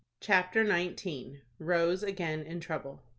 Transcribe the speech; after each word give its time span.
CHAPTER 0.19 0.65
XIX. 0.65 1.41
ROSE 1.59 2.01
AGAIN 2.01 2.41
IN 2.41 2.59
TROUBLE. 2.59 3.03